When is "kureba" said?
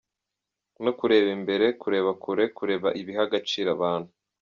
0.99-1.29, 1.81-2.11, 2.57-2.87